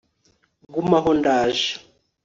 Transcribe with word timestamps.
guma 0.73 0.97
aho 1.01 1.11
ndaje 1.19 1.69